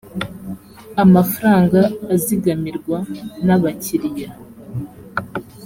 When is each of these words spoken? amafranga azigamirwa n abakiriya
amafranga 1.03 1.79
azigamirwa 2.13 2.97
n 3.45 3.47
abakiriya 3.55 4.29